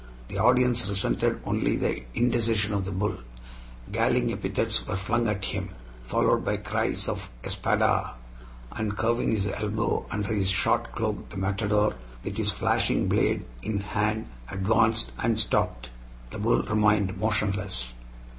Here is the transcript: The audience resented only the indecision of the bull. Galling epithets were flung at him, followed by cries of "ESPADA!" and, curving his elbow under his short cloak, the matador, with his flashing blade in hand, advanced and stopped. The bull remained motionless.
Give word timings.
The 0.29 0.39
audience 0.39 0.87
resented 0.89 1.41
only 1.45 1.75
the 1.77 2.01
indecision 2.15 2.73
of 2.73 2.85
the 2.85 2.91
bull. 2.91 3.17
Galling 3.91 4.31
epithets 4.31 4.87
were 4.87 4.95
flung 4.95 5.27
at 5.27 5.45
him, 5.45 5.75
followed 6.05 6.43
by 6.43 6.57
cries 6.57 7.07
of 7.07 7.29
"ESPADA!" 7.43 8.15
and, 8.71 8.97
curving 8.97 9.29
his 9.29 9.45
elbow 9.45 10.07
under 10.09 10.33
his 10.33 10.49
short 10.49 10.91
cloak, 10.93 11.29
the 11.29 11.37
matador, 11.37 11.93
with 12.23 12.35
his 12.35 12.49
flashing 12.51 13.09
blade 13.09 13.45
in 13.61 13.79
hand, 13.81 14.27
advanced 14.49 15.11
and 15.19 15.39
stopped. 15.39 15.91
The 16.31 16.39
bull 16.39 16.63
remained 16.63 17.17
motionless. 17.17 17.93